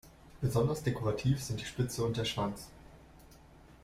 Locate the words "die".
1.61-1.65